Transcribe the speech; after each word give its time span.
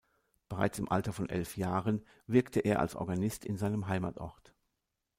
Bereits 0.49 0.79
im 0.79 0.89
Alter 0.91 1.13
von 1.13 1.29
elf 1.29 1.57
Jahren 1.57 2.03
wirkte 2.25 2.59
er 2.61 2.79
als 2.79 2.95
Organist 2.95 3.45
in 3.45 3.55
seinem 3.59 3.85
Heimatort. 3.87 4.51